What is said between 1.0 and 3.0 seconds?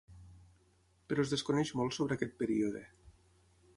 Però es desconeix molt sobre aquest període.